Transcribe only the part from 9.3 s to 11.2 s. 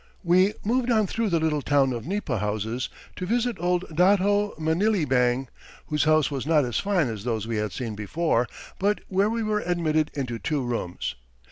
were admitted into two rooms.